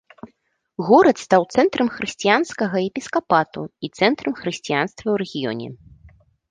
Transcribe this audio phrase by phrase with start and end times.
[0.87, 5.67] Горад стаў цэнтрам хрысціянскага епіскапату і цэнтрам хрысціянства ў рэгіёне.